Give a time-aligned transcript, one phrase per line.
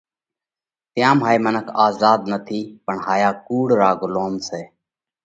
[0.93, 4.61] تيام هائي منک آزاڌ نٿِي پڻ هايا ڪُوڙ را ڳُلوم سئہ۔